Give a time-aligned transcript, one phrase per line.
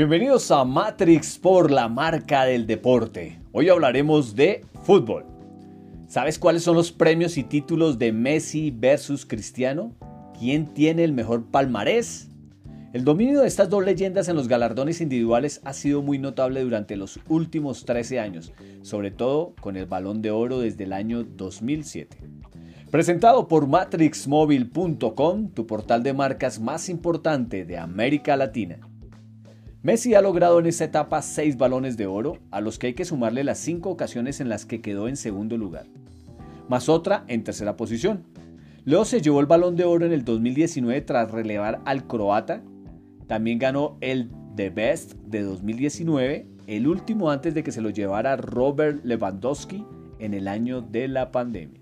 [0.00, 3.38] Bienvenidos a Matrix por la marca del deporte.
[3.52, 5.26] Hoy hablaremos de fútbol.
[6.08, 9.94] ¿Sabes cuáles son los premios y títulos de Messi versus Cristiano?
[10.38, 12.30] ¿Quién tiene el mejor palmarés?
[12.94, 16.96] El dominio de estas dos leyendas en los galardones individuales ha sido muy notable durante
[16.96, 22.16] los últimos 13 años, sobre todo con el balón de oro desde el año 2007.
[22.90, 28.89] Presentado por matrixmobile.com, tu portal de marcas más importante de América Latina.
[29.82, 33.06] Messi ha logrado en esta etapa 6 balones de oro, a los que hay que
[33.06, 35.86] sumarle las 5 ocasiones en las que quedó en segundo lugar,
[36.68, 38.24] más otra en tercera posición.
[38.84, 42.62] Leo se llevó el balón de oro en el 2019 tras relevar al croata,
[43.26, 48.36] también ganó el The Best de 2019, el último antes de que se lo llevara
[48.36, 49.86] Robert Lewandowski
[50.18, 51.80] en el año de la pandemia.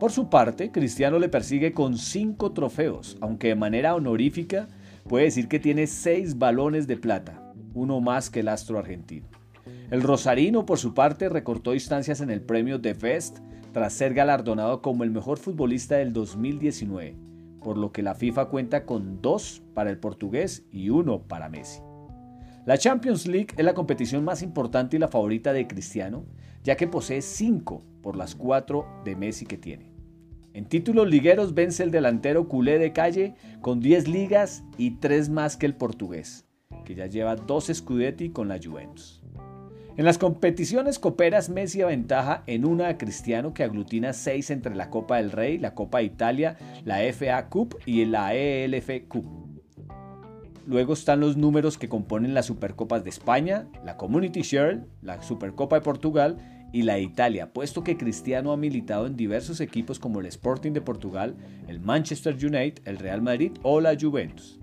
[0.00, 4.68] Por su parte, Cristiano le persigue con 5 trofeos, aunque de manera honorífica
[5.08, 9.28] puede decir que tiene seis balones de plata, uno más que el astro argentino.
[9.90, 13.38] El Rosarino, por su parte, recortó distancias en el premio The Fest
[13.72, 17.16] tras ser galardonado como el mejor futbolista del 2019,
[17.62, 21.80] por lo que la FIFA cuenta con dos para el portugués y uno para Messi.
[22.64, 26.24] La Champions League es la competición más importante y la favorita de Cristiano,
[26.64, 29.95] ya que posee cinco por las cuatro de Messi que tiene.
[30.56, 35.58] En títulos ligueros vence el delantero culé de calle con 10 ligas y 3 más
[35.58, 36.46] que el portugués,
[36.86, 39.22] que ya lleva 2 Scudetti con la Juventus.
[39.98, 44.88] En las competiciones coperas Messi aventaja en una a Cristiano que aglutina 6 entre la
[44.88, 49.26] Copa del Rey, la Copa de Italia, la FA Cup y la ELF Cup.
[50.66, 55.76] Luego están los números que componen las Supercopas de España, la Community Shield, la Supercopa
[55.76, 60.26] de Portugal y la Italia, puesto que Cristiano ha militado en diversos equipos como el
[60.26, 61.34] Sporting de Portugal,
[61.68, 64.60] el Manchester United, el Real Madrid o la Juventus.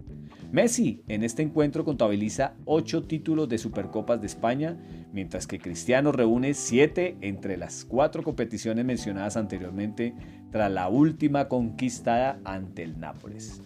[0.51, 4.77] Messi en este encuentro contabiliza 8 títulos de Supercopas de España,
[5.11, 10.13] mientras que Cristiano reúne 7 entre las 4 competiciones mencionadas anteriormente
[10.51, 13.63] tras la última conquistada ante el Nápoles.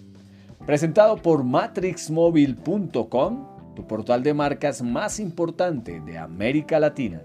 [0.66, 7.22] Presentado por matrixmobile.com, tu portal de marcas más importante de América Latina.